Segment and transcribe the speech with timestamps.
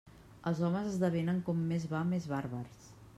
[0.51, 2.89] Els homes esdevenen com més va més bàrbars.